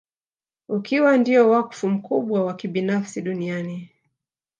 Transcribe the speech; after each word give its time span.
Ukiwa 0.69 1.17
ndio 1.17 1.49
wakfu 1.49 1.89
mkubwa 1.89 2.45
wa 2.45 2.53
kibinafsi 2.53 3.21
duniani 3.21 3.89